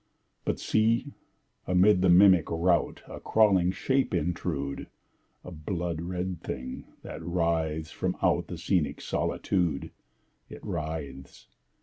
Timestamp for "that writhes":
7.03-7.91